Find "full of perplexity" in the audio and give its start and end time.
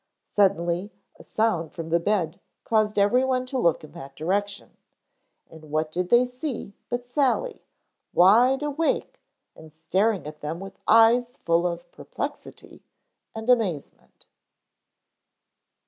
11.37-12.81